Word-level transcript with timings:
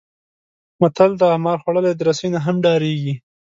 متل 0.81 1.11
دی: 1.21 1.33
مار 1.45 1.57
خوړلی 1.63 1.91
د 1.95 2.01
رسۍ 2.09 2.27
نه 2.35 2.39
هم 2.45 2.55
ډارېږي. 2.63 3.13